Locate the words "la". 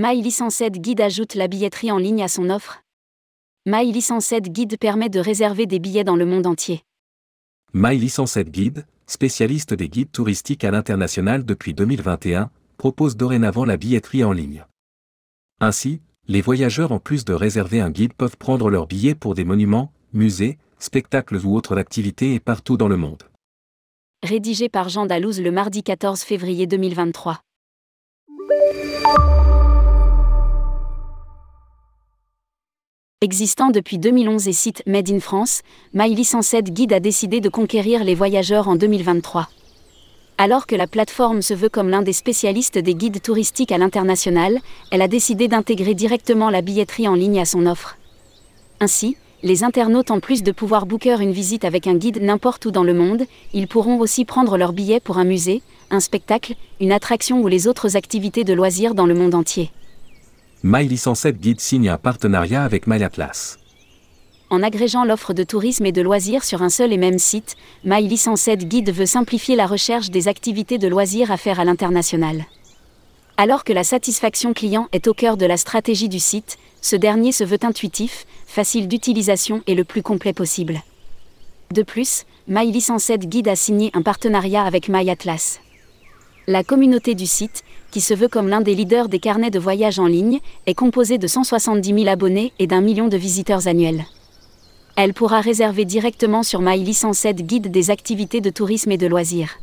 1.34-1.48, 13.64-13.76, 40.76-40.86, 46.48-46.62, 69.54-69.68, 73.72-73.84, 75.46-75.56, 86.50-86.64